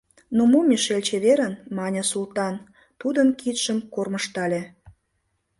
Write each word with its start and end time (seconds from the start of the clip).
—Ну 0.35 0.43
мо, 0.51 0.59
Мишель, 0.69 1.05
чеверын!— 1.07 1.53
мане 1.77 2.03
Султан, 2.11 2.55
тудын 3.01 3.27
кидшым 3.39 3.77
кормыжтале. 3.93 4.61